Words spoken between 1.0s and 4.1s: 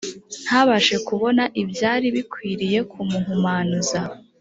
kubona ibyari bikwiriye kumuhumanuza